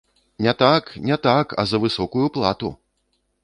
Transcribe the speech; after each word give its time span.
Не 0.45 0.53
так, 0.61 0.89
не 1.09 1.15
так, 1.27 1.53
а 1.61 1.65
за 1.67 1.77
высокую 1.85 2.27
плату. 2.31 2.75